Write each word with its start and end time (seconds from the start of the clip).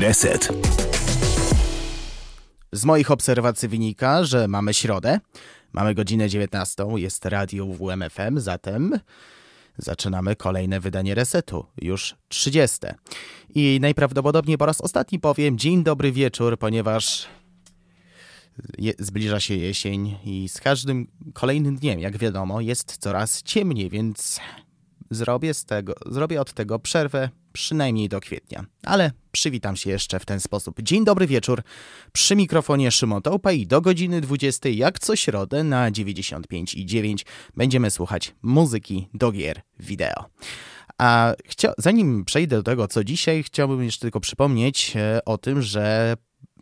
Reset. 0.00 0.48
Z 2.72 2.84
moich 2.84 3.10
obserwacji 3.10 3.68
wynika, 3.68 4.24
że 4.24 4.48
mamy 4.48 4.74
środę, 4.74 5.20
mamy 5.72 5.94
godzinę 5.94 6.28
19, 6.28 6.86
jest 6.96 7.24
radio 7.24 7.66
WMFM, 7.66 8.40
zatem 8.40 9.00
zaczynamy 9.78 10.36
kolejne 10.36 10.80
wydanie 10.80 11.14
resetu, 11.14 11.66
już 11.82 12.16
30. 12.28 12.78
I 13.54 13.78
najprawdopodobniej 13.80 14.58
po 14.58 14.66
raz 14.66 14.80
ostatni 14.80 15.18
powiem 15.18 15.58
dzień 15.58 15.84
dobry 15.84 16.12
wieczór, 16.12 16.58
ponieważ 16.58 17.26
je, 18.78 18.92
zbliża 18.98 19.40
się 19.40 19.54
jesień 19.54 20.16
i 20.24 20.48
z 20.48 20.60
każdym 20.60 21.06
kolejnym 21.32 21.76
dniem, 21.76 22.00
jak 22.00 22.18
wiadomo, 22.18 22.60
jest 22.60 22.96
coraz 22.96 23.42
ciemniej, 23.42 23.90
więc 23.90 24.40
zrobię, 25.10 25.54
z 25.54 25.64
tego, 25.64 25.94
zrobię 26.06 26.40
od 26.40 26.52
tego 26.52 26.78
przerwę 26.78 27.28
przynajmniej 27.52 28.08
do 28.08 28.20
kwietnia. 28.20 28.64
Ale 28.82 29.12
przywitam 29.32 29.76
się 29.76 29.90
jeszcze 29.90 30.20
w 30.20 30.26
ten 30.26 30.40
sposób. 30.40 30.82
Dzień 30.82 31.04
dobry 31.04 31.26
wieczór. 31.26 31.62
Przy 32.12 32.36
mikrofonie 32.36 32.90
Szymon 32.90 33.22
Tołpa 33.22 33.52
i 33.52 33.66
do 33.66 33.80
godziny 33.80 34.20
20 34.20 34.68
jak 34.68 34.98
co 34.98 35.16
środę 35.16 35.64
na 35.64 35.90
95 35.90 36.74
i 36.74 36.86
9 36.86 37.26
będziemy 37.56 37.90
słuchać 37.90 38.34
muzyki 38.42 39.08
do 39.14 39.32
gier 39.32 39.60
wideo. 39.78 40.24
A 40.98 41.34
zanim 41.78 42.24
przejdę 42.24 42.56
do 42.56 42.62
tego, 42.62 42.88
co 42.88 43.04
dzisiaj, 43.04 43.42
chciałbym 43.42 43.84
jeszcze 43.84 44.00
tylko 44.00 44.20
przypomnieć 44.20 44.92
e, 44.96 45.24
o 45.24 45.38
tym, 45.38 45.62
że 45.62 46.16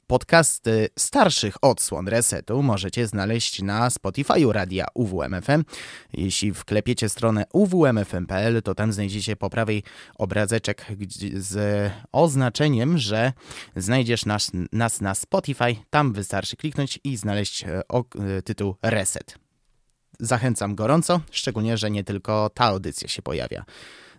Podcasty 0.09 0.89
starszych 0.99 1.57
odsłon 1.63 2.09
Resetu 2.09 2.63
możecie 2.63 3.07
znaleźć 3.07 3.63
na 3.63 3.89
Spotify'u 3.89 4.53
radia 4.53 4.87
UWMFM. 4.95 5.65
Jeśli 6.13 6.55
wklepiecie 6.55 7.09
stronę 7.09 7.45
uwmfm.pl, 7.53 8.63
to 8.63 8.75
tam 8.75 8.93
znajdziecie 8.93 9.37
po 9.37 9.51
prawej 9.51 9.83
obrazeczek 10.15 10.87
z 11.35 11.93
oznaczeniem, 12.13 12.99
że 12.99 13.33
znajdziesz 13.77 14.27
nas, 14.27 14.51
nas 14.73 15.01
na 15.01 15.15
Spotify. 15.15 15.77
Tam 15.91 16.13
wystarczy 16.13 16.57
kliknąć 16.57 17.01
i 17.05 17.17
znaleźć 17.17 17.65
e, 17.65 17.69
e, 17.69 18.43
tytuł 18.43 18.75
Reset. 18.83 19.39
Zachęcam 20.21 20.75
gorąco, 20.75 21.21
szczególnie, 21.31 21.77
że 21.77 21.91
nie 21.91 22.05
tylko 22.05 22.51
ta 22.55 22.65
audycja 22.65 23.09
się 23.09 23.23
pojawia 23.23 23.65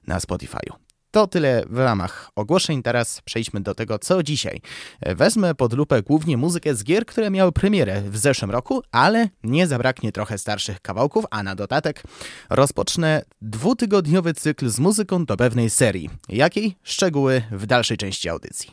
na 0.08 0.20
Spotify'u. 0.20 0.89
To 1.12 1.28
tyle 1.28 1.64
w 1.70 1.78
ramach 1.78 2.32
ogłoszeń. 2.36 2.84
Teraz 2.84 3.22
przejdźmy 3.22 3.62
do 3.62 3.76
tego, 3.76 4.00
co 4.00 4.24
dzisiaj. 4.24 4.62
Wezmę 5.02 5.56
pod 5.56 5.74
lupę 5.74 6.02
głównie 6.02 6.38
muzykę 6.38 6.76
z 6.76 6.84
gier, 6.84 7.06
które 7.06 7.32
miały 7.32 7.52
premierę 7.52 8.02
w 8.02 8.18
zeszłym 8.18 8.52
roku, 8.52 8.82
ale 8.92 9.30
nie 9.44 9.68
zabraknie 9.68 10.12
trochę 10.12 10.38
starszych 10.38 10.82
kawałków, 10.82 11.26
a 11.32 11.44
na 11.44 11.56
dodatek 11.56 12.04
rozpocznę 12.50 13.22
dwutygodniowy 13.42 14.34
cykl 14.34 14.70
z 14.70 14.80
muzyką 14.80 15.26
do 15.26 15.38
pewnej 15.38 15.70
serii. 15.70 16.10
Jakiej? 16.30 16.76
Szczegóły 16.84 17.42
w 17.52 17.66
dalszej 17.66 17.98
części 17.98 18.30
audycji. 18.30 18.72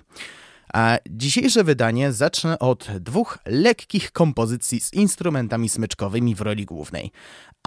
A 0.75 0.98
dzisiejsze 1.11 1.64
wydanie 1.64 2.12
zacznę 2.12 2.59
od 2.59 2.89
dwóch 3.01 3.39
lekkich 3.47 4.12
kompozycji 4.12 4.81
z 4.81 4.92
instrumentami 4.92 5.69
smyczkowymi 5.69 6.34
w 6.34 6.41
roli 6.41 6.64
głównej. 6.64 7.11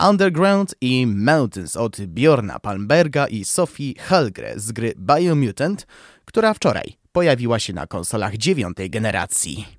Underground 0.02 0.75
i 0.81 1.05
Mountains 1.05 1.78
od 1.78 2.02
Bjorna 2.02 2.59
Palmberga 2.59 3.28
i 3.28 3.45
Sophie 3.45 3.94
Helgre 3.97 4.59
z 4.59 4.72
gry 4.72 4.94
Biomutant, 4.97 5.88
która 6.25 6.53
wczoraj 6.53 6.94
pojawiła 7.11 7.59
się 7.59 7.73
na 7.73 7.88
konsolach 7.88 8.38
dziewiątej 8.38 8.89
generacji. 8.89 9.78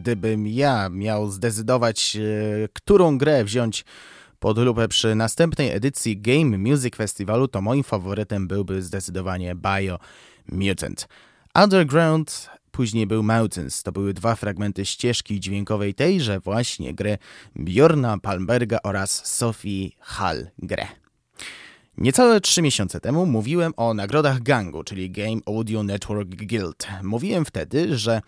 gdybym 0.00 0.46
ja 0.46 0.88
miał 0.88 1.30
zdecydować, 1.30 2.16
e, 2.16 2.68
którą 2.72 3.18
grę 3.18 3.44
wziąć 3.44 3.84
pod 4.38 4.58
lupę 4.58 4.88
przy 4.88 5.14
następnej 5.14 5.70
edycji 5.70 6.20
Game 6.20 6.58
Music 6.58 6.96
Festivalu, 6.96 7.48
to 7.48 7.60
moim 7.60 7.84
faworytem 7.84 8.48
byłby 8.48 8.82
zdecydowanie 8.82 9.54
Bio 9.54 9.98
Mutant. 10.52 11.08
Underground, 11.54 12.50
później 12.70 13.06
był 13.06 13.22
Mountains. 13.22 13.82
To 13.82 13.92
były 13.92 14.14
dwa 14.14 14.34
fragmenty 14.34 14.86
ścieżki 14.86 15.40
dźwiękowej 15.40 15.94
tejże 15.94 16.40
właśnie 16.40 16.94
gry 16.94 17.18
Bjorna 17.56 18.18
Palmberga 18.18 18.78
oraz 18.82 19.26
Sophie 19.26 19.90
Hall 20.00 20.46
grę. 20.58 20.86
Niecałe 22.00 22.40
trzy 22.40 22.62
miesiące 22.62 23.00
temu 23.00 23.26
mówiłem 23.26 23.72
o 23.76 23.94
nagrodach 23.94 24.42
Gangu, 24.42 24.84
czyli 24.84 25.10
Game 25.10 25.40
Audio 25.46 25.82
Network 25.82 26.28
Guild. 26.28 26.86
Mówiłem 27.02 27.44
wtedy, 27.44 27.98
że 27.98 28.22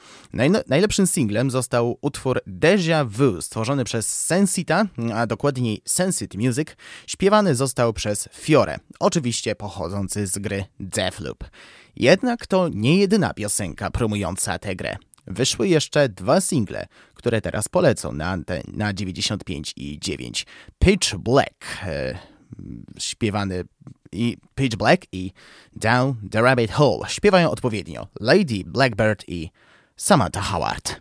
najlepszym 0.69 1.07
singlem 1.07 1.51
został 1.51 1.99
utwór 2.01 2.41
Deja 2.47 3.05
Vu, 3.05 3.43
stworzony 3.43 3.85
przez 3.85 4.25
Sensita, 4.25 4.87
a 5.15 5.27
dokładniej 5.27 5.83
Sensit 5.85 6.35
Music. 6.35 6.69
Śpiewany 7.07 7.55
został 7.55 7.93
przez 7.93 8.29
Fiore, 8.33 8.79
oczywiście 9.01 9.55
pochodzący 9.55 10.27
z 10.27 10.39
gry 10.39 10.65
Deathloop. 10.81 11.45
Jednak 11.97 12.47
to 12.47 12.69
nie 12.69 12.97
jedyna 12.99 13.35
piosenka 13.35 13.91
promująca 13.91 14.59
tę 14.59 14.77
grę. 14.77 14.97
Wyszły 15.27 15.69
jeszcze 15.69 16.09
dwa 16.09 16.41
single, 16.41 16.87
które 17.15 17.41
teraz 17.41 17.69
polecą 17.69 18.13
na, 18.13 18.39
na 18.73 18.93
95 18.93 19.73
i 19.77 19.99
9. 19.99 20.47
Pitch 20.79 21.15
Black 21.15 21.65
e, 21.83 22.32
śpiewany 22.99 23.65
i 24.13 24.37
Pitch 24.55 24.77
Black 24.77 25.03
i 25.13 25.33
Down 25.77 26.15
the 26.31 26.43
Rabbit 26.43 26.71
Hole 26.71 27.09
śpiewają 27.09 27.51
odpowiednio 27.51 28.07
Lady 28.21 28.65
Blackbird 28.67 29.25
i 29.29 29.51
Samantha 29.97 30.41
Howard. 30.41 31.01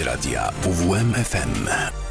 Radia 0.00 0.52
UWM 0.64 1.12
FM. 1.12 2.01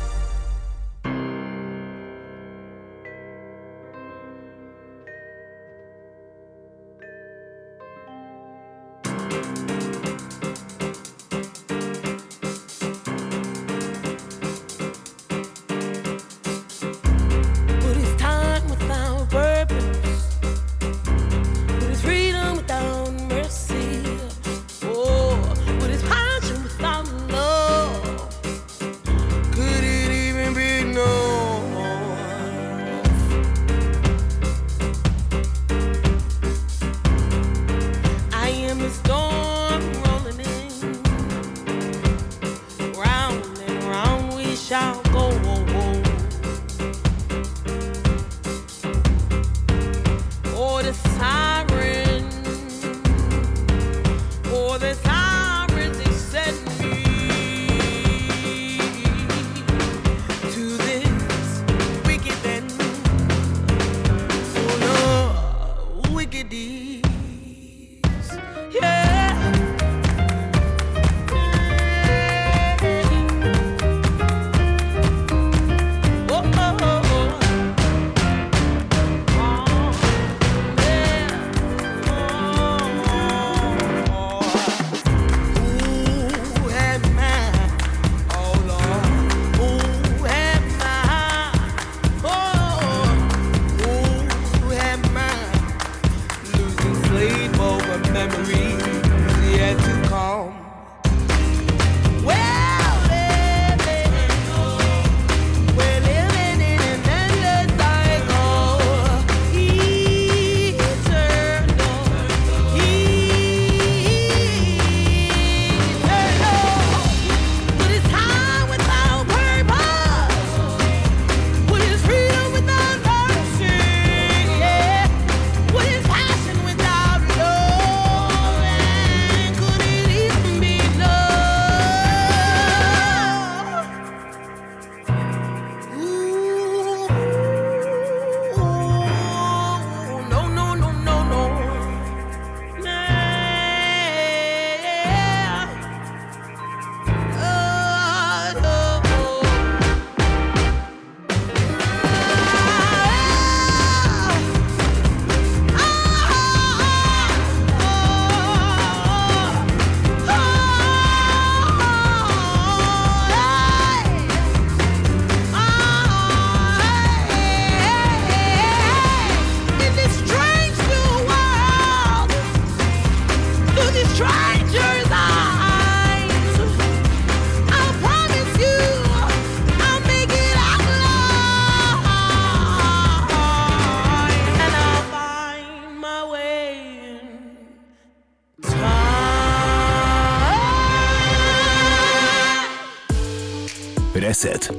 Reset. 194.32 194.70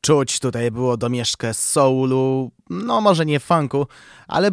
Czuć 0.00 0.40
tutaj 0.40 0.70
było 0.70 0.96
domieszkę 0.96 1.54
soulu, 1.54 2.50
no 2.70 3.00
może 3.00 3.26
nie 3.26 3.40
funku, 3.40 3.86
ale 4.28 4.50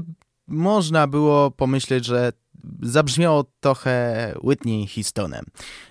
można 0.48 1.08
było 1.08 1.52
pomyśleć, 1.52 2.06
że 2.06 2.32
zabrzmiało 2.82 3.46
trochę 3.60 4.34
Whitney 4.44 4.88
Houstonem. 4.88 5.46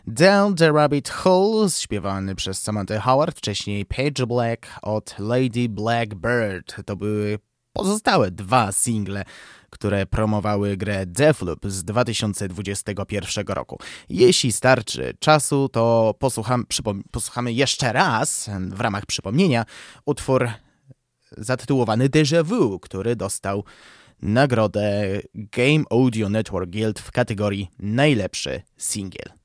Down 0.07 0.55
the 0.55 0.73
Rabbit 0.73 1.09
Hole, 1.09 1.71
śpiewany 1.71 2.35
przez 2.35 2.63
Samantha 2.63 3.01
Howard, 3.01 3.39
wcześniej 3.39 3.87
Page 3.87 4.27
Black 4.27 4.67
od 4.83 5.15
Lady 5.19 5.69
Blackbird. 5.69 6.77
To 6.87 6.97
były 6.97 7.39
pozostałe 7.73 8.31
dwa 8.31 8.73
single 8.73 9.25
które 9.73 10.07
promowały 10.07 10.77
grę 10.77 11.07
Deathloop 11.07 11.67
z 11.67 11.85
2021 11.85 13.47
roku. 13.47 13.79
Jeśli 14.09 14.53
starczy 14.53 15.15
czasu, 15.19 15.69
to 15.69 16.15
posłucham, 16.19 16.67
posłuchamy 17.11 17.53
jeszcze 17.53 17.93
raz, 17.93 18.51
w 18.71 18.81
ramach 18.81 19.07
przypomnienia, 19.07 19.65
utwór 20.07 20.51
zatytułowany 21.37 22.09
Déjà 22.09 22.45
Vu, 22.45 22.79
który 22.81 23.17
dostał 23.17 23.65
nagrodę 24.23 25.21
Game 25.35 25.85
Audio 25.91 26.29
Network 26.29 26.71
Guild 26.71 27.01
w 27.01 27.13
kategorii 27.13 27.71
najlepszy 27.79 28.63
singiel. 28.77 29.42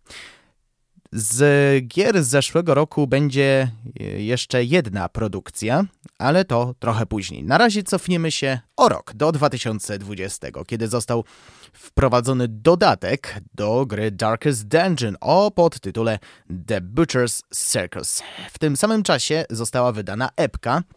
Z 1.12 1.88
gier 1.88 2.24
z 2.24 2.28
zeszłego 2.28 2.74
roku 2.74 3.08
będzie 3.08 3.72
jeszcze 4.18 4.64
jedna 4.64 5.10
produkcja, 5.10 5.86
ale 6.20 6.46
to 6.46 6.76
trochę 6.80 7.06
później. 7.06 7.44
Na 7.44 7.58
razie 7.58 7.84
cofniemy 7.84 8.32
się 8.32 8.60
o 8.78 8.90
rok, 8.90 9.14
do 9.14 9.32
2020, 9.32 10.48
kiedy 10.68 10.88
został 10.88 11.24
wprowadzony 11.74 12.48
dodatek 12.48 13.42
do 13.54 13.86
gry 13.86 14.12
Darkest 14.12 14.68
Dungeon 14.68 15.18
o 15.22 15.52
podtytule 15.52 16.20
The 16.68 16.82
Butcher's 16.82 17.44
Circus. 17.56 18.24
W 18.52 18.60
tym 18.60 18.78
samym 18.78 19.04
czasie 19.04 19.46
została 19.50 19.92
wydana 19.92 20.30
epka, 20.36 20.84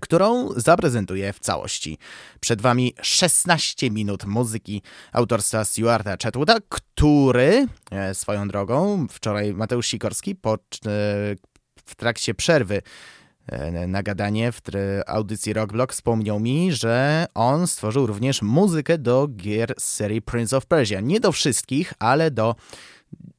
którą 0.00 0.48
zaprezentuję 0.56 1.32
w 1.32 1.40
całości. 1.40 1.98
Przed 2.40 2.60
Wami 2.60 2.94
16 3.02 3.90
minut 3.90 4.24
muzyki 4.24 4.82
autorstwa 5.12 5.64
Stewarta 5.64 6.16
Chatwooda, 6.22 6.56
który 6.68 7.66
e, 7.90 8.14
swoją 8.14 8.48
drogą 8.48 9.06
wczoraj 9.10 9.54
Mateusz 9.54 9.86
Sikorski 9.86 10.34
po, 10.34 10.54
e, 10.54 10.58
w 11.84 11.94
trakcie 11.96 12.34
przerwy 12.34 12.82
na 13.88 14.02
gadanie 14.02 14.52
w 14.52 14.60
audycji 15.06 15.52
Rockblock 15.52 15.92
wspomniał 15.92 16.40
mi, 16.40 16.72
że 16.72 17.26
on 17.34 17.66
stworzył 17.66 18.06
również 18.06 18.42
muzykę 18.42 18.98
do 18.98 19.28
gier 19.28 19.74
z 19.78 19.84
serii 19.84 20.22
Prince 20.22 20.52
of 20.52 20.66
Persia. 20.66 21.00
Nie 21.00 21.20
do 21.20 21.32
wszystkich, 21.32 21.92
ale 21.98 22.30
do 22.30 22.54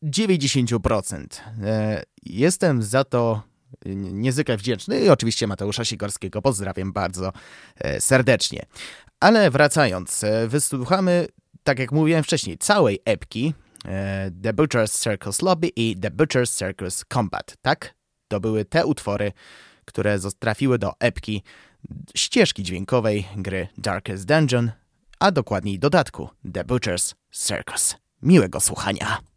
90%. 0.04 1.26
Jestem 2.24 2.84
za 2.84 3.04
to 3.04 3.42
niezwykle 3.96 4.58
wdzięczny 4.58 5.00
i 5.00 5.10
oczywiście 5.10 5.48
Mateusza 5.48 5.86
Sikorskiego 5.86 6.42
pozdrawiam 6.42 6.94
bardzo 6.94 7.34
e, 7.78 8.02
serdecznie. 8.02 8.66
Ale 9.20 9.52
wracając, 9.52 10.24
e, 10.24 10.48
wysłuchamy, 10.48 11.28
tak 11.64 11.80
jak 11.80 11.92
mówiłem 11.92 12.24
wcześniej, 12.24 12.58
całej 12.58 13.00
epki 13.06 13.54
e, 13.86 14.32
The 14.44 14.54
Butcher's 14.54 15.04
Circus 15.04 15.42
Lobby 15.42 15.72
i 15.76 15.98
The 16.00 16.12
Butcher's 16.12 16.58
Circus 16.58 17.06
Combat, 17.14 17.56
tak? 17.62 17.94
To 18.28 18.40
były 18.40 18.66
te 18.66 18.86
utwory, 18.86 19.32
które 19.86 20.20
trafiły 20.40 20.80
do 20.80 20.94
epki 21.00 21.44
ścieżki 22.16 22.64
dźwiękowej 22.64 23.28
gry 23.36 23.68
Darkest 23.78 24.26
Dungeon, 24.26 24.72
a 25.20 25.32
dokładniej 25.32 25.80
dodatku 25.80 26.30
The 26.54 26.64
Butcher's 26.64 27.16
Circus. 27.32 27.96
Miłego 28.22 28.60
słuchania! 28.60 29.37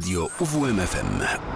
Radio 0.00 0.30
UWMFM. 0.40 1.49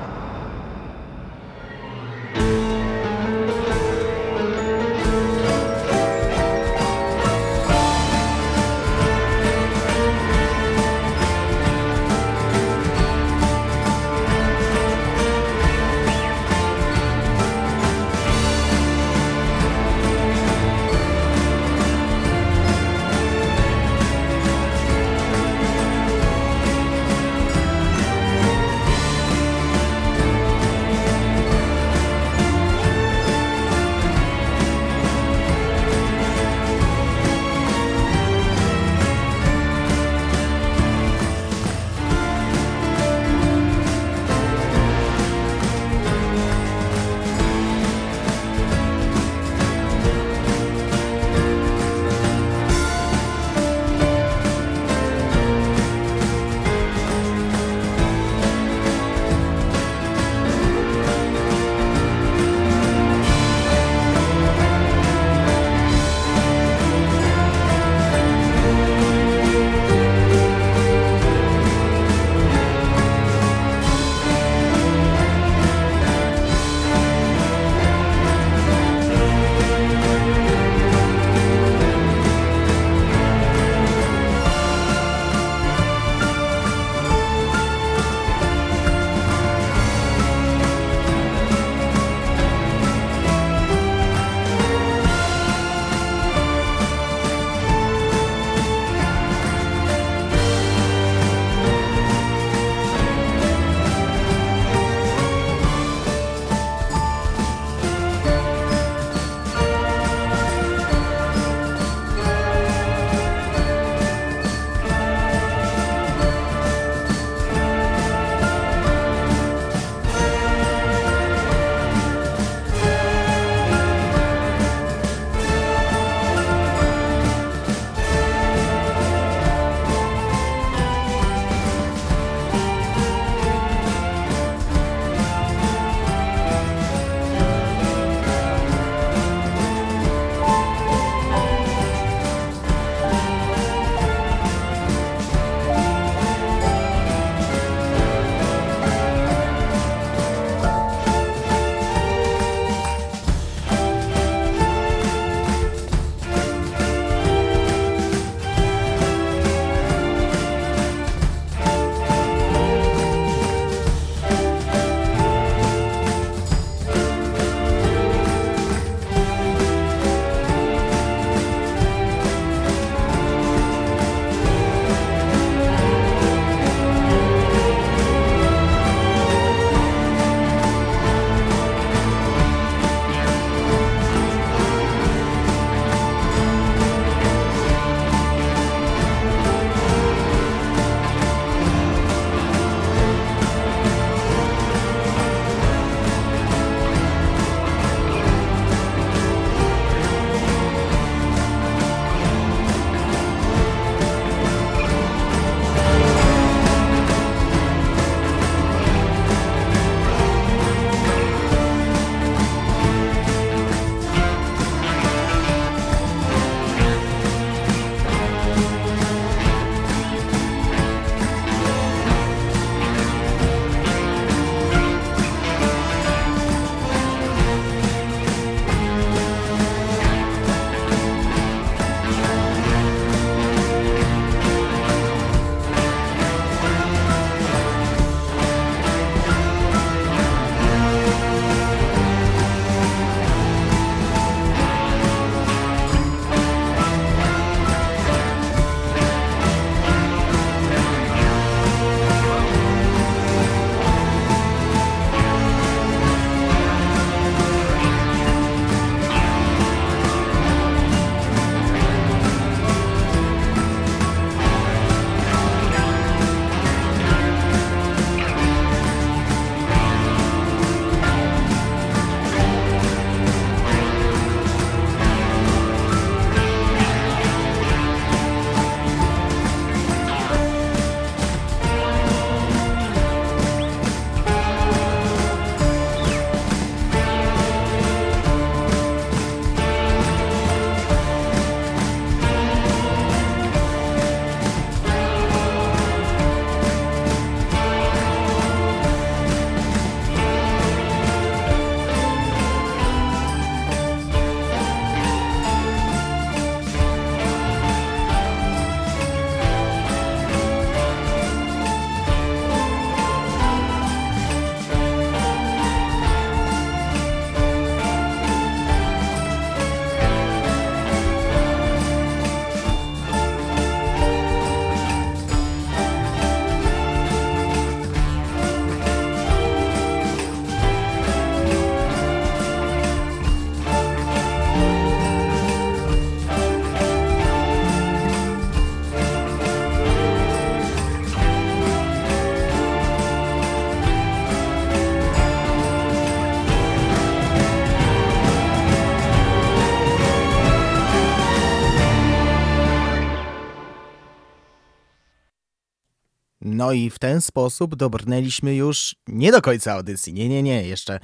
No 356.64 356.72
i 356.72 356.90
w 356.90 356.98
ten 356.98 357.20
sposób 357.20 357.76
dobrnęliśmy 357.76 358.54
już 358.54 358.96
nie 359.08 359.32
do 359.32 359.42
końca 359.42 359.72
audycji. 359.72 360.14
Nie, 360.14 360.28
nie, 360.28 360.42
nie, 360.42 360.66
jeszcze 360.66 361.00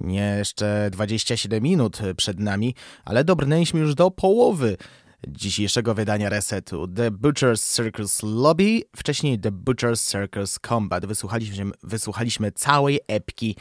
nie 0.00 0.34
jeszcze 0.38 0.88
27 0.92 1.62
minut 1.62 1.98
przed 2.16 2.40
nami, 2.40 2.74
ale 3.04 3.24
dobrnęliśmy 3.24 3.80
już 3.80 3.94
do 3.94 4.10
połowy 4.10 4.76
dzisiejszego 5.28 5.94
wydania 5.94 6.28
Resetu. 6.28 6.88
The 6.88 7.10
Butcher's 7.10 7.76
Circus 7.76 8.22
Lobby, 8.22 8.82
wcześniej 8.96 9.38
The 9.38 9.50
Butcher's 9.50 10.10
Circus 10.10 10.58
Combat. 10.68 11.06
Wysłuchaliśmy, 11.06 11.70
wysłuchaliśmy 11.82 12.52
całej 12.52 13.00
epki 13.08 13.56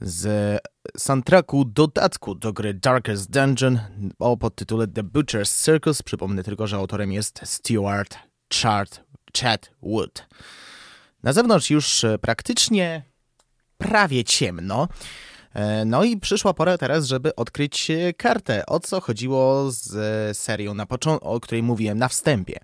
z 0.00 0.58
soundtracku 0.96 1.64
dodatku 1.64 2.34
do 2.34 2.52
gry 2.52 2.74
Darkest 2.74 3.30
Dungeon 3.30 3.78
o 4.18 4.36
podtytule 4.36 4.86
The 4.86 5.02
Butcher's 5.02 5.64
Circus. 5.64 6.02
Przypomnę 6.02 6.42
tylko, 6.42 6.66
że 6.66 6.76
autorem 6.76 7.12
jest 7.12 7.40
Stuart 7.44 8.18
Chart, 8.62 9.11
Chad 9.40 9.70
Wood. 9.82 10.26
Na 11.22 11.32
zewnątrz 11.32 11.70
już 11.70 12.04
praktycznie 12.20 13.02
prawie 13.78 14.24
ciemno. 14.24 14.88
E, 15.54 15.84
no 15.84 16.04
i 16.04 16.16
przyszła 16.16 16.54
pora 16.54 16.78
teraz, 16.78 17.06
żeby 17.06 17.36
odkryć 17.36 17.88
kartę, 18.16 18.66
o 18.66 18.80
co 18.80 19.00
chodziło 19.00 19.70
z 19.70 20.38
serią, 20.38 20.74
na 20.74 20.86
o 21.20 21.40
której 21.40 21.62
mówiłem 21.62 21.98
na 21.98 22.08
wstępie. 22.08 22.58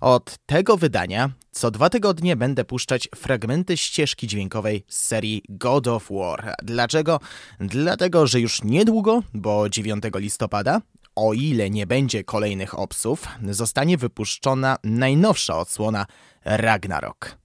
Od 0.00 0.38
tego 0.46 0.76
wydania 0.76 1.30
co 1.54 1.70
dwa 1.70 1.90
tygodnie 1.90 2.36
będę 2.36 2.64
puszczać 2.64 3.08
fragmenty 3.16 3.76
ścieżki 3.76 4.26
dźwiękowej 4.26 4.84
z 4.88 5.06
serii 5.06 5.42
God 5.48 5.88
of 5.88 6.08
War. 6.10 6.54
Dlaczego? 6.62 7.20
Dlatego, 7.60 8.26
że 8.26 8.40
już 8.40 8.62
niedługo, 8.62 9.22
bo 9.34 9.68
9 9.68 10.04
listopada, 10.14 10.80
o 11.16 11.32
ile 11.32 11.70
nie 11.70 11.86
będzie 11.86 12.24
kolejnych 12.24 12.78
obsów, 12.78 13.26
zostanie 13.50 13.96
wypuszczona 13.96 14.76
najnowsza 14.84 15.58
odsłona 15.58 16.06
Ragnarok. 16.44 17.36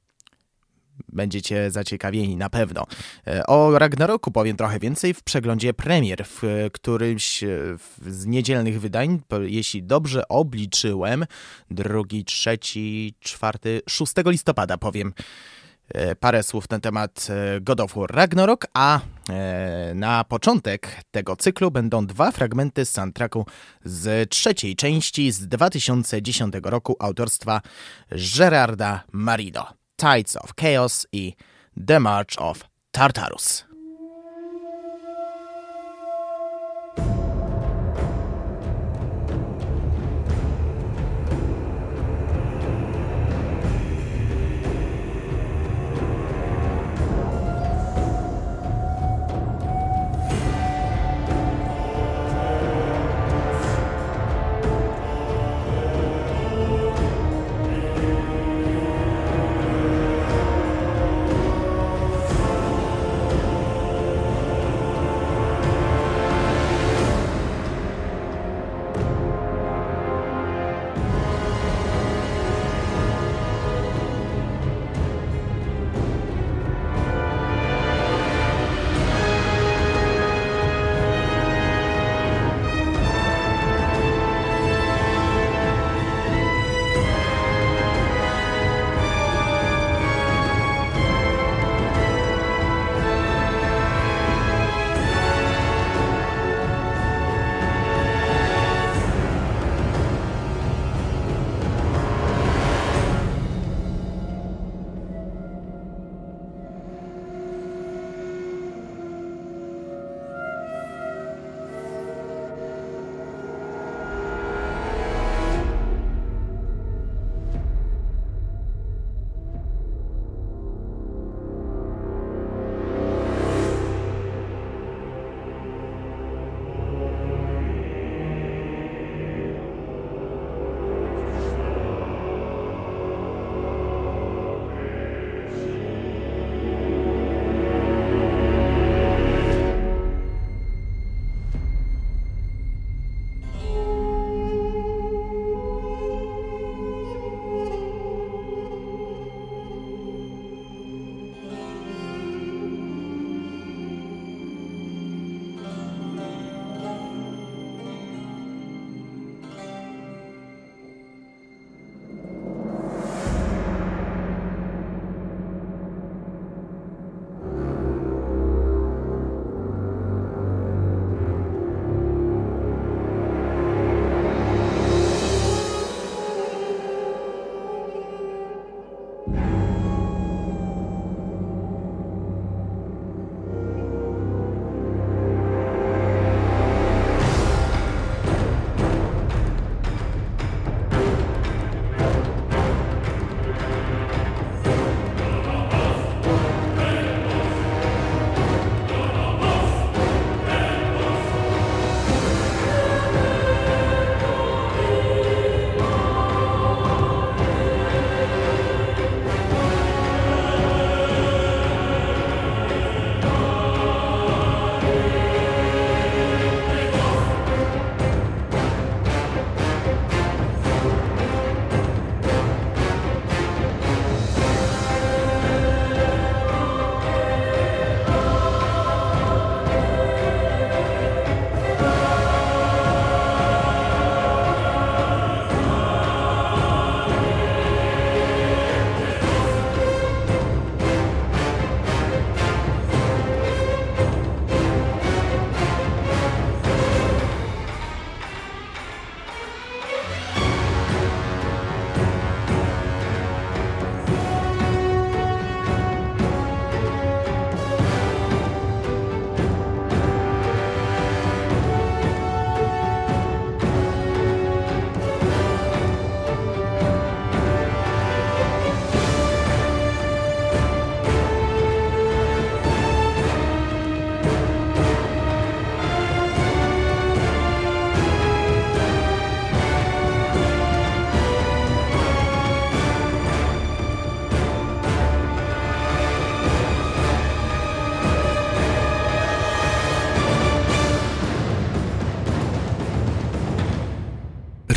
Będziecie 1.10 1.72
zaciekawieni 1.72 2.36
na 2.36 2.50
pewno. 2.50 2.86
E, 3.28 3.46
o 3.48 3.80
Ragnaroku 3.80 4.32
powiem 4.32 4.58
trochę 4.58 4.80
więcej 4.80 5.14
w 5.14 5.24
przeglądzie 5.24 5.74
premier, 5.74 6.26
w 6.26 6.68
którymś 6.74 7.44
z 8.08 8.26
niedzielnych 8.26 8.82
wydań, 8.82 9.22
jeśli 9.42 9.84
dobrze 9.84 10.28
obliczyłem, 10.28 11.26
drugi, 11.72 12.26
trzeci, 12.26 13.14
czwarty, 13.20 13.82
6 13.88 14.14
listopada 14.26 14.78
powiem. 14.78 15.08
e, 15.08 15.59
parę 16.20 16.44
słów 16.44 16.70
na 16.70 16.80
temat 16.80 17.28
e, 17.30 17.62
God 17.62 17.80
of 17.80 17.94
War 17.96 18.12
Ragnarok, 18.12 18.68
a 18.74 19.00
na 19.96 20.24
początek 20.24 21.04
tego 21.12 21.36
cyklu 21.36 21.72
będą 21.72 22.06
dwa 22.06 22.32
fragmenty 22.32 22.86
z 22.86 22.92
soundtracku 22.92 23.46
z 23.84 24.30
trzeciej 24.30 24.76
części 24.76 25.32
z 25.32 25.48
2010 25.48 26.54
roku 26.64 26.96
autorstwa 27.00 27.62
Gerarda 28.38 29.04
Marino. 29.12 29.74
Tides 29.98 30.36
of 30.36 30.54
Chaos 30.56 31.08
i 31.12 31.36
The 31.88 32.00
March 32.00 32.38
of 32.38 32.66
Tartarus. 32.92 33.69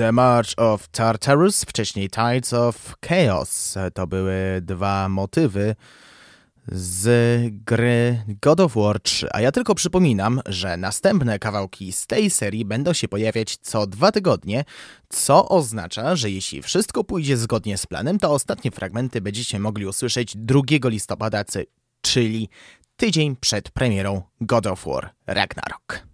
The 0.00 0.12
March 0.12 0.48
of 0.56 0.88
Tartarus, 0.88 1.64
wcześniej 1.64 2.10
Tides 2.10 2.52
of 2.52 2.94
Chaos. 3.08 3.74
To 3.94 4.06
były 4.06 4.60
dwa 4.62 5.08
motywy 5.08 5.76
z 6.68 7.08
gry 7.52 8.22
God 8.42 8.60
of 8.60 8.74
War 8.74 9.00
3. 9.00 9.28
A 9.32 9.40
ja 9.40 9.52
tylko 9.52 9.74
przypominam, 9.74 10.40
że 10.46 10.76
następne 10.76 11.38
kawałki 11.38 11.92
z 11.92 12.06
tej 12.06 12.30
serii 12.30 12.64
będą 12.64 12.92
się 12.92 13.08
pojawiać 13.08 13.56
co 13.56 13.86
dwa 13.86 14.12
tygodnie, 14.12 14.64
co 15.08 15.48
oznacza, 15.48 16.16
że 16.16 16.30
jeśli 16.30 16.62
wszystko 16.62 17.04
pójdzie 17.04 17.36
zgodnie 17.36 17.78
z 17.78 17.86
planem, 17.86 18.18
to 18.18 18.32
ostatnie 18.32 18.70
fragmenty 18.70 19.20
będziecie 19.20 19.58
mogli 19.58 19.86
usłyszeć 19.86 20.36
2 20.36 20.60
listopada, 20.84 21.44
czyli 22.00 22.48
tydzień 22.96 23.36
przed 23.36 23.70
premierą 23.70 24.22
God 24.40 24.66
of 24.66 24.84
War 24.86 25.14
Ragnarok. 25.26 26.09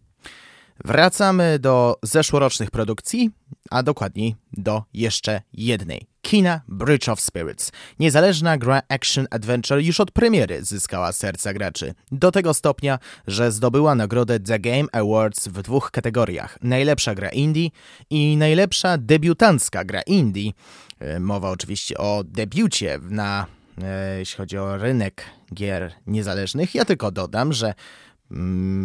Wracamy 0.87 1.59
do 1.59 1.97
zeszłorocznych 2.03 2.71
produkcji, 2.71 3.31
a 3.71 3.83
dokładniej 3.83 4.37
do 4.53 4.83
jeszcze 4.95 5.43
jednej. 5.53 6.07
Kina 6.23 6.61
Bridge 6.69 7.09
of 7.09 7.21
Spirits. 7.21 7.73
Niezależna 7.99 8.59
gra 8.59 8.83
Action 8.89 9.27
Adventure 9.31 9.83
już 9.83 10.01
od 10.01 10.11
premiery 10.11 10.65
zyskała 10.65 11.13
serca 11.13 11.53
graczy. 11.53 11.95
Do 12.13 12.31
tego 12.33 12.55
stopnia, 12.55 12.99
że 13.27 13.53
zdobyła 13.53 13.95
nagrodę 13.95 14.41
The 14.41 14.59
Game 14.59 14.87
Awards 14.93 15.49
w 15.49 15.63
dwóch 15.63 15.91
kategoriach. 15.91 16.59
Najlepsza 16.63 17.15
gra 17.15 17.29
indie 17.29 17.71
i 18.11 18.37
najlepsza 18.37 18.99
debiutancka 18.99 19.85
gra 19.85 20.01
indie. 20.03 20.53
E, 21.01 21.21
mowa 21.21 21.51
oczywiście 21.51 21.99
o 21.99 22.23
debiucie 22.25 22.99
na, 23.03 23.47
e, 23.83 24.19
jeśli 24.19 24.37
chodzi 24.37 24.59
o 24.59 24.77
rynek 24.77 25.25
gier 25.55 25.93
niezależnych. 26.07 26.75
Ja 26.75 26.85
tylko 26.85 27.11
dodam, 27.11 27.53
że 27.53 27.75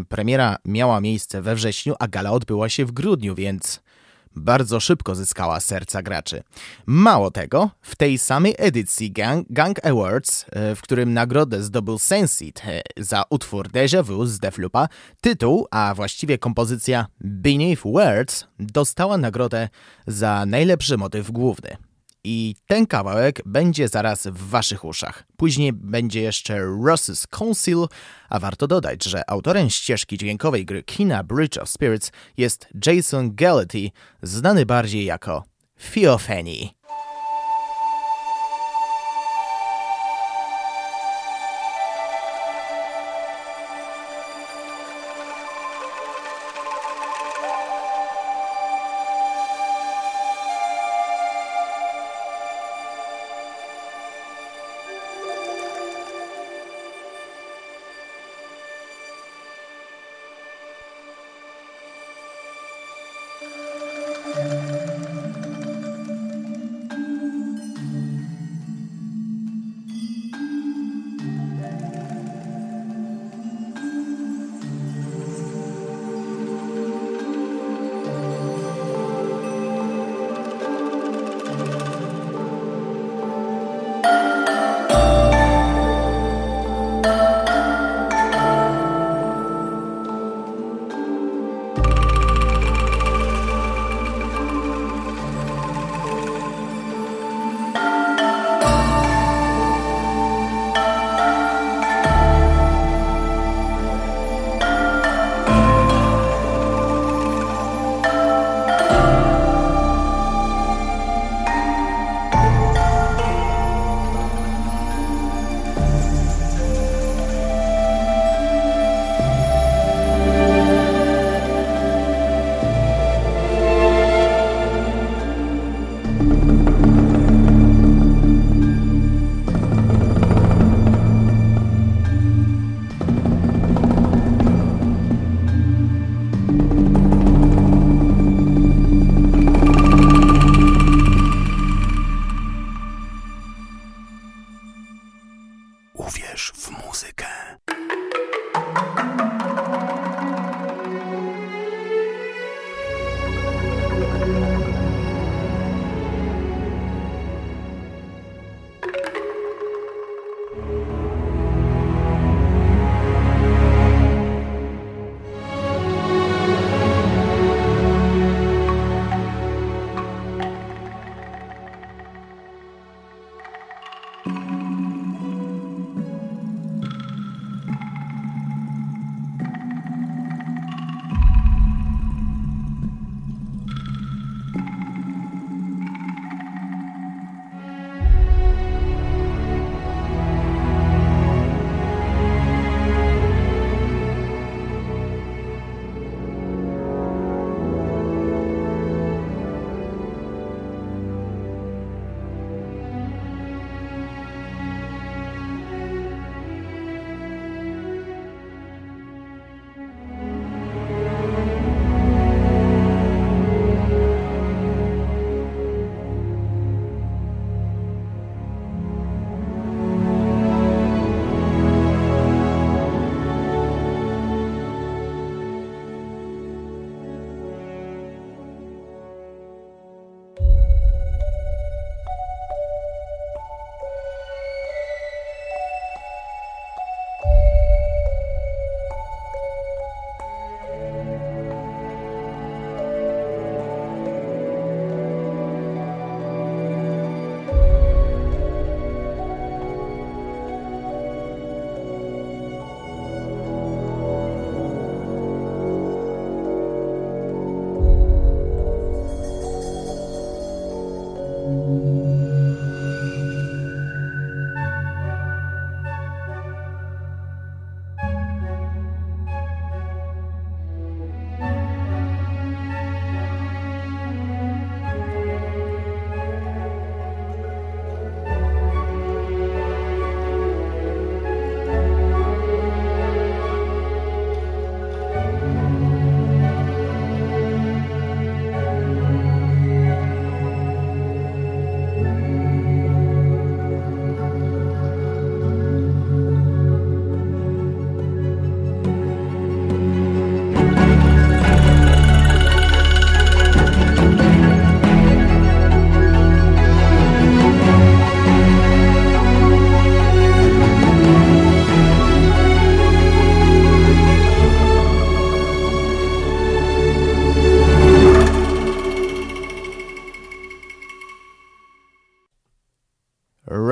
premiera 0.10 0.58
miała 0.66 1.02
miejsce 1.02 1.42
we 1.42 1.56
wrześniu, 1.56 1.94
a 2.00 2.08
gala 2.08 2.32
odbyła 2.32 2.70
się 2.70 2.86
w 2.86 2.92
grudniu, 2.92 3.36
więc 3.36 3.82
bardzo 4.36 4.80
szybko 4.80 5.16
zyskała 5.16 5.60
serca 5.60 6.02
graczy. 6.02 6.44
Mało 6.86 7.32
tego, 7.32 7.70
w 7.82 7.96
tej 7.96 8.18
samej 8.18 8.56
edycji 8.58 9.12
Gang, 9.12 9.48
Gang 9.50 9.86
Awards, 9.86 10.46
e, 10.52 10.76
w 10.76 10.82
którym 10.82 11.14
nagrodę 11.14 11.64
zdobył 11.64 12.00
Sensit 12.00 12.62
e, 12.66 12.82
za 12.98 13.24
utwór 13.30 13.70
Deja 13.70 14.04
Vu 14.04 14.26
z 14.26 14.40
Deflupa, 14.40 14.88
tytuł, 15.22 15.68
a 15.72 15.94
właściwie 15.96 16.38
kompozycja 16.38 17.08
Beneath 17.22 17.82
Words 17.86 18.48
dostała 18.60 19.18
nagrodę 19.18 19.70
za 20.08 20.46
najlepszy 20.46 20.98
motyw 20.98 21.32
główny. 21.32 21.91
I 22.24 22.56
ten 22.68 22.88
kawałek 22.88 23.42
będzie 23.46 23.88
zaraz 23.88 24.28
w 24.28 24.50
waszych 24.50 24.86
uszach. 24.86 25.24
Później 25.38 25.74
będzie 25.74 26.22
jeszcze 26.22 26.60
Ross's 26.62 27.28
Council, 27.28 27.86
a 28.30 28.40
warto 28.40 28.68
dodać, 28.68 29.04
że 29.04 29.30
autorem 29.30 29.70
ścieżki 29.70 30.18
dźwiękowej 30.18 30.66
gry 30.66 30.84
Kina 30.84 31.24
Bridge 31.24 31.58
of 31.58 31.70
Spirits 31.70 32.12
jest 32.38 32.68
Jason 32.86 33.36
Gallaty, 33.36 33.92
znany 34.22 34.66
bardziej 34.66 35.06
jako 35.06 35.44
Theophany. 35.94 36.81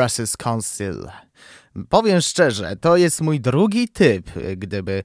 Russ's 0.09 0.37
Council. 0.37 1.07
Powiem 1.89 2.21
szczerze, 2.21 2.75
to 2.75 2.97
jest 2.97 3.21
mój 3.21 3.39
drugi 3.39 3.89
typ, 3.89 4.29
gdyby 4.57 5.03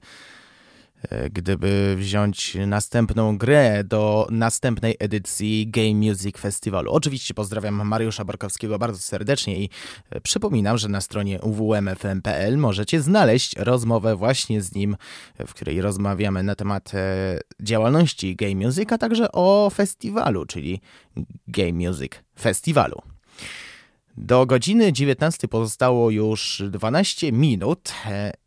gdyby 1.31 1.95
wziąć 1.97 2.57
następną 2.67 3.37
grę 3.37 3.83
do 3.83 4.27
następnej 4.31 4.95
edycji 4.99 5.67
Game 5.67 5.93
Music 5.93 6.37
Festiwalu. 6.37 6.91
Oczywiście 6.91 7.33
pozdrawiam 7.33 7.87
Mariusza 7.87 8.25
Borkowskiego 8.25 8.79
bardzo 8.79 8.99
serdecznie 8.99 9.59
i 9.59 9.69
przypominam, 10.23 10.77
że 10.77 10.89
na 10.89 11.01
stronie 11.01 11.41
uwmfm.pl 11.41 12.57
możecie 12.57 13.01
znaleźć 13.01 13.55
rozmowę 13.57 14.15
właśnie 14.15 14.61
z 14.61 14.75
nim, 14.75 14.97
w 15.47 15.53
której 15.53 15.81
rozmawiamy 15.81 16.43
na 16.43 16.55
temat 16.55 16.95
e, 16.95 17.39
działalności 17.61 18.35
Game 18.35 18.55
Music, 18.55 18.91
a 18.91 18.97
także 18.97 19.31
o 19.31 19.71
festiwalu, 19.73 20.45
czyli 20.45 20.81
Game 21.47 21.73
Music 21.89 22.11
Festiwalu. 22.39 23.01
Do 24.17 24.45
godziny 24.45 24.93
19 24.93 25.47
pozostało 25.47 26.11
już 26.11 26.63
12 26.69 27.31
minut. 27.31 27.93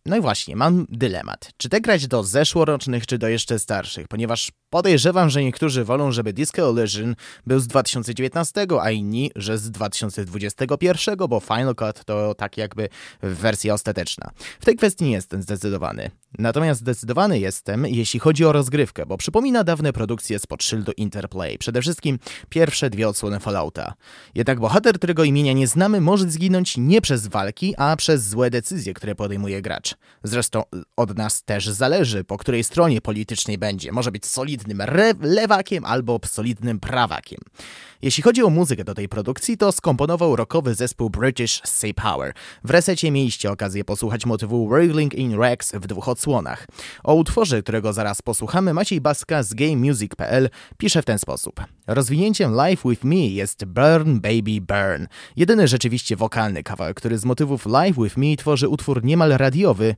No 0.09 0.16
i 0.16 0.20
właśnie, 0.20 0.56
mam 0.56 0.86
dylemat. 0.88 1.50
Czy 1.56 1.68
te 1.68 1.80
grać 1.80 2.06
do 2.06 2.24
zeszłorocznych, 2.24 3.06
czy 3.06 3.18
do 3.18 3.28
jeszcze 3.28 3.59
starszych? 3.59 4.09
Ponieważ 4.09 4.52
podejrzewam, 4.70 5.30
że 5.30 5.42
niektórzy 5.42 5.84
wolą, 5.84 6.12
żeby 6.12 6.32
Disco 6.32 6.70
Elysian 6.70 7.14
był 7.46 7.61
z 7.61 7.66
2019, 7.66 8.66
a 8.80 8.90
inni, 8.90 9.30
że 9.36 9.59
z 9.59 9.70
2021, 9.70 11.16
bo 11.28 11.40
Final 11.40 11.74
Cut 11.74 12.04
to 12.04 12.34
tak 12.34 12.56
jakby 12.56 12.88
wersja 13.22 13.74
ostateczna. 13.74 14.30
W 14.61 14.64
tej 14.64 14.76
kwestii 14.76 15.04
nie 15.04 15.12
jestem 15.12 15.42
zdecydowany. 15.42 16.11
Natomiast 16.38 16.80
zdecydowany 16.80 17.38
jestem, 17.38 17.86
jeśli 17.86 18.20
chodzi 18.20 18.44
o 18.44 18.52
rozgrywkę, 18.52 19.06
bo 19.06 19.16
przypomina 19.16 19.64
dawne 19.64 19.92
produkcje 19.92 20.38
spod 20.38 20.62
szyldu 20.62 20.92
Interplay. 20.96 21.59
Przede 21.59 21.82
wszystkim 21.82 22.18
pierwsze 22.48 22.90
dwie 22.90 23.09
odsłony 23.09 23.40
Fallouta. 23.40 23.94
Jednak 24.34 24.61
bohater, 24.61 24.94
którego 24.94 25.24
imienia 25.24 25.52
nie 25.52 25.66
znamy, 25.66 26.00
może 26.00 26.30
zginąć 26.30 26.76
nie 26.76 27.00
przez 27.00 27.26
walki, 27.26 27.74
a 27.76 27.96
przez 27.96 28.28
złe 28.28 28.50
decyzje, 28.50 28.94
które 28.94 29.14
podejmuje 29.14 29.62
gracz. 29.62 29.97
Zresztą 30.22 30.62
od 30.96 31.16
nas 31.16 31.42
też 31.42 31.68
zależy, 31.68 32.24
po 32.24 32.38
której 32.38 32.64
stronie 32.64 33.01
politycznej 33.01 33.59
będzie. 33.59 33.92
Może 33.92 34.12
być 34.12 34.26
solidnym 34.26 34.82
lewakiem 35.20 35.84
albo 35.84 36.20
solidnym 36.24 36.80
prawakiem. 36.80 37.40
Jeśli 38.03 38.22
chodzi 38.22 38.42
o 38.42 38.51
muzykę 38.51 38.84
do 38.84 38.94
tej 38.94 39.09
produkcji, 39.09 39.57
to 39.57 39.72
skomponował 39.72 40.36
rockowy 40.36 40.74
zespół 40.74 41.11
British 41.11 41.61
Sea 41.64 41.94
Power. 41.94 42.32
W 42.64 42.70
resecie 42.70 43.11
mieliście 43.11 43.51
okazję 43.51 43.84
posłuchać 43.84 44.26
motywu 44.26 44.68
Wailing 44.68 45.14
in 45.14 45.40
Rex 45.40 45.72
w 45.72 45.86
dwóch 45.86 46.09
odsłonach. 46.09 46.66
O 47.05 47.14
utworze, 47.14 47.62
którego 47.62 47.92
zaraz 47.92 48.22
posłuchamy, 48.22 48.74
Maciej 48.74 49.01
Baska 49.01 49.42
z 49.42 49.55
GameMusic.pl 49.55 50.51
pisze 50.76 51.03
w 51.03 51.05
ten 51.05 51.18
sposób. 51.18 51.61
Rozwinięciem 51.86 52.55
Live 52.55 52.82
With 52.84 53.05
Me 53.05 53.16
jest 53.16 53.64
Burn 53.64 54.20
Baby 54.20 54.61
Burn. 54.61 55.07
Jedyny 55.36 55.68
rzeczywiście 55.68 56.16
wokalny 56.16 56.62
kawałek, 56.62 56.96
który 56.96 57.18
z 57.18 57.24
motywów 57.24 57.66
Live 57.66 57.96
With 57.96 58.16
Me 58.16 58.36
tworzy 58.36 58.68
utwór 58.68 59.05
niemal 59.05 59.30
radiowy, 59.30 59.96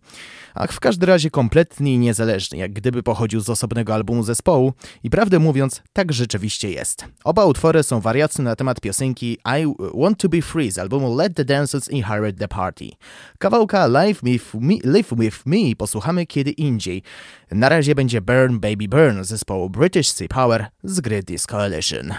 a 0.55 0.67
w 0.67 0.81
każdym 0.81 1.09
razie 1.09 1.31
kompletnie 1.31 1.99
niezależny, 1.99 2.59
jak 2.59 2.73
gdyby 2.73 3.03
pochodził 3.03 3.41
z 3.41 3.51
osobnego 3.51 3.95
albumu 3.95 4.23
zespołu 4.23 4.73
i 5.05 5.11
prawdę 5.11 5.39
mówiąc, 5.39 5.83
tak 5.93 6.13
rzeczywiście 6.13 6.71
jest. 6.71 7.05
Oba 7.25 7.45
utwory 7.45 7.83
są 7.91 8.01
wariacje 8.01 8.45
na 8.45 8.57
temat 8.57 8.81
piosenki 8.81 9.39
I 9.61 9.67
Want 9.95 10.19
To 10.19 10.29
Be 10.29 10.43
Free 10.43 10.71
z 10.71 10.79
albumu 10.79 11.17
Let 11.17 11.35
The 11.35 11.45
Dancers 11.45 11.89
Inherit 11.89 12.39
The 12.39 12.49
Party. 12.49 12.91
Kawałka 13.39 13.87
Live 13.87 14.23
With 14.23 14.55
Me, 14.55 14.75
Live 14.85 15.09
With 15.17 15.47
Me 15.47 15.77
posłuchamy 15.79 16.27
kiedy 16.27 16.51
indziej. 16.51 17.03
Na 17.51 17.69
razie 17.69 17.95
będzie 17.95 18.21
Burn 18.21 18.59
Baby 18.59 18.89
Burn 18.89 19.25
zespołu 19.25 19.71
British 19.71 20.09
Sea 20.09 20.29
Power 20.29 20.67
z 20.85 21.01
gry 21.01 21.23
Disco 21.23 21.57
Coalition. 21.57 22.15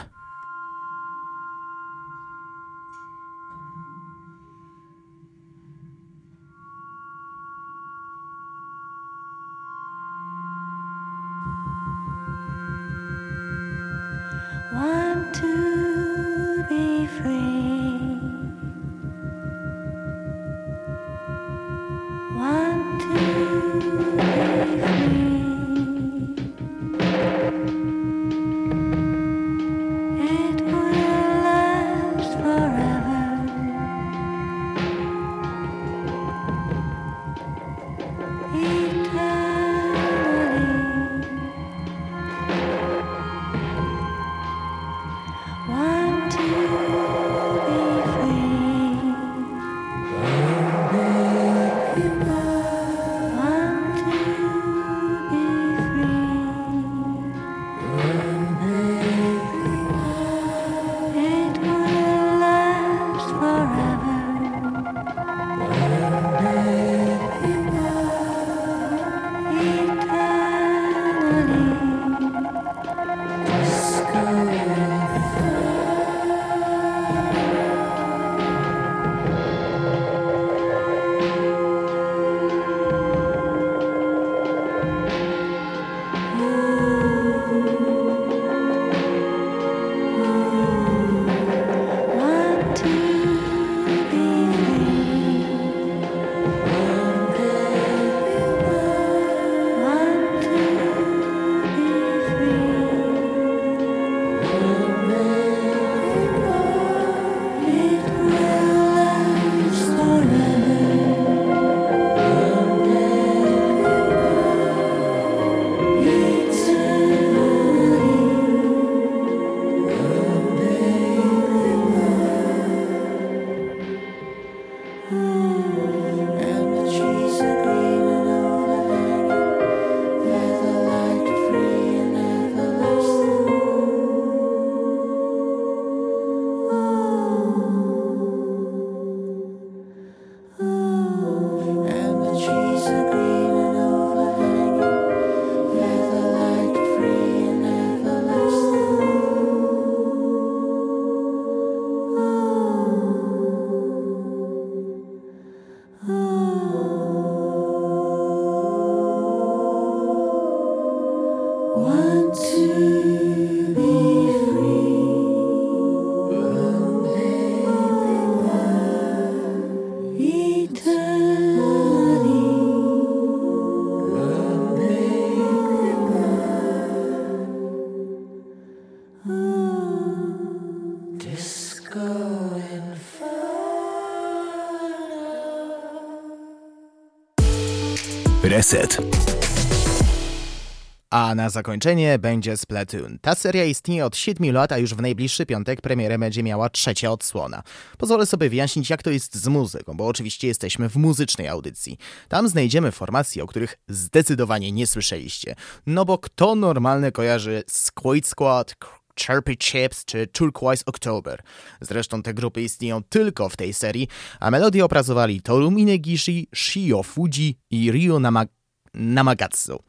A 191.09 191.35
na 191.35 191.49
zakończenie 191.49 192.19
będzie 192.19 192.57
Splatoon. 192.57 193.19
Ta 193.21 193.35
seria 193.35 193.65
istnieje 193.65 194.05
od 194.05 194.17
7 194.17 194.53
lat, 194.53 194.71
a 194.71 194.77
już 194.77 194.95
w 194.95 195.01
najbliższy 195.01 195.45
piątek 195.45 195.81
premierę 195.81 196.19
będzie 196.19 196.43
miała 196.43 196.69
trzecia 196.69 197.11
odsłona. 197.11 197.63
Pozwolę 197.97 198.25
sobie 198.25 198.49
wyjaśnić, 198.49 198.89
jak 198.89 199.03
to 199.03 199.09
jest 199.09 199.35
z 199.35 199.47
muzyką, 199.47 199.93
bo 199.97 200.07
oczywiście 200.07 200.47
jesteśmy 200.47 200.89
w 200.89 200.95
muzycznej 200.95 201.47
audycji. 201.47 201.97
Tam 202.27 202.47
znajdziemy 202.47 202.91
formacje, 202.91 203.43
o 203.43 203.47
których 203.47 203.77
zdecydowanie 203.87 204.71
nie 204.71 204.87
słyszeliście. 204.87 205.55
No 205.85 206.05
bo 206.05 206.17
kto 206.17 206.55
normalny 206.55 207.11
kojarzy 207.11 207.63
Squid 207.67 208.27
Squad, 208.27 208.75
Chirpy 209.19 209.57
Chips 209.57 210.05
czy 210.05 210.27
Turquoise 210.27 210.83
October. 210.85 211.43
Zresztą 211.81 212.23
te 212.23 212.33
grupy 212.33 212.61
istnieją 212.61 213.03
tylko 213.03 213.49
w 213.49 213.57
tej 213.57 213.73
serii, 213.73 214.07
a 214.39 214.51
melodię 214.51 214.85
opracowali 214.85 215.41
Toru 215.41 215.71
Minegishi, 215.71 216.47
Shio 216.55 217.03
Fuji 217.03 217.57
i 217.71 217.91
Ryo 217.91 218.19
Nama 218.19 218.45
Namagatsu. 218.93 219.79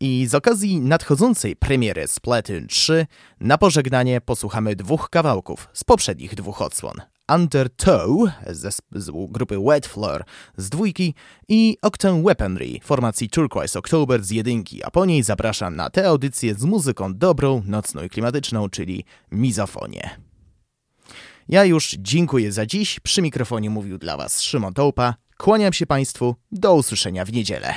I 0.00 0.26
z 0.26 0.34
okazji 0.34 0.80
nadchodzącej 0.80 1.56
premiery 1.56 2.08
Splatoon 2.08 2.66
3 2.66 3.06
na 3.40 3.58
pożegnanie 3.58 4.20
posłuchamy 4.20 4.76
dwóch 4.76 5.10
kawałków 5.10 5.68
z 5.72 5.84
poprzednich 5.84 6.34
dwóch 6.34 6.62
odsłon. 6.62 6.94
Undertow 7.34 8.10
z, 8.46 8.80
z 8.92 9.10
grupy 9.28 9.58
Wet 9.58 9.86
Floor 9.86 10.24
z 10.56 10.70
dwójki 10.70 11.14
i 11.48 11.76
Octane 11.82 12.22
Weaponry 12.22 12.66
formacji 12.82 13.30
Turquoise 13.30 13.78
October 13.78 14.24
z 14.24 14.30
jedynki, 14.30 14.84
a 14.84 14.90
po 14.90 15.04
niej 15.04 15.22
zapraszam 15.22 15.76
na 15.76 15.90
tę 15.90 16.08
audycję 16.08 16.54
z 16.54 16.64
muzyką 16.64 17.14
dobrą, 17.14 17.62
nocną 17.66 18.02
i 18.02 18.08
klimatyczną, 18.08 18.68
czyli 18.68 19.04
Mizofonię. 19.32 20.10
Ja 21.48 21.64
już 21.64 21.96
dziękuję 21.98 22.52
za 22.52 22.66
dziś. 22.66 23.00
Przy 23.00 23.22
mikrofonie 23.22 23.70
mówił 23.70 23.98
dla 23.98 24.16
Was 24.16 24.42
Szymon 24.42 24.74
Tołpa. 24.74 25.14
Kłaniam 25.36 25.72
się 25.72 25.86
Państwu. 25.86 26.34
Do 26.52 26.74
usłyszenia 26.74 27.24
w 27.24 27.32
niedzielę. 27.32 27.74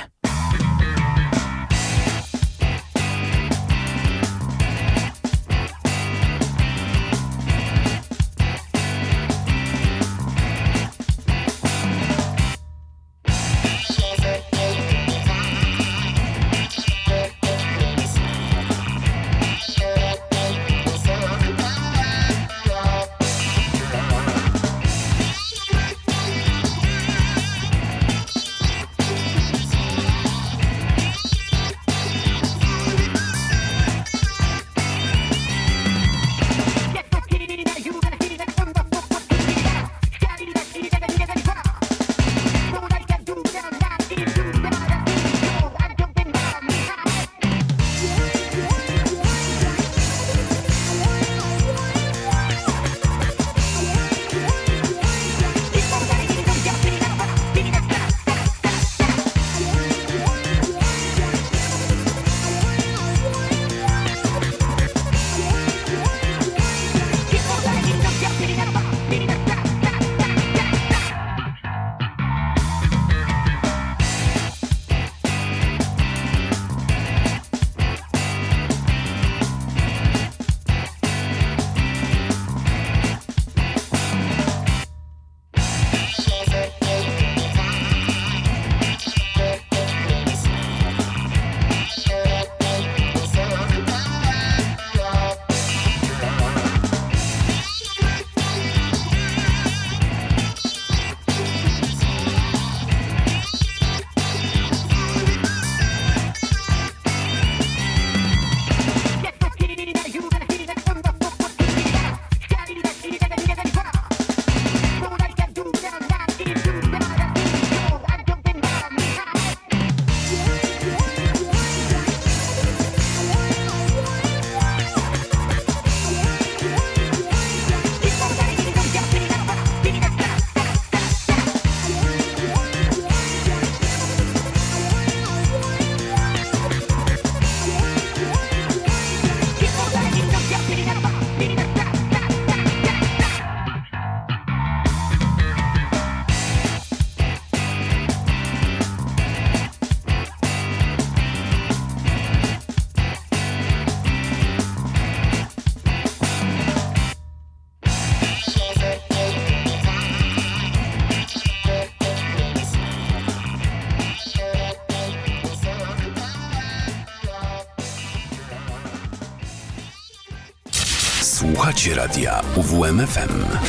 Słuchacie 173.02 173.26
radia 173.26 173.60